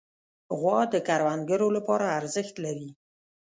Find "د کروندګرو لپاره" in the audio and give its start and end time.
0.93-2.05